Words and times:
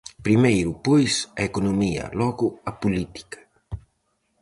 Primeiro, 0.25 0.71
pois, 0.85 1.13
a 1.39 1.41
economía; 1.51 2.03
logo, 2.19 2.47
a 2.69 2.71
política... 2.81 3.39